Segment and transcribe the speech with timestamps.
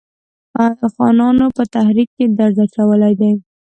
[0.93, 3.31] خانانو په تحریک کې درز اچولی دی.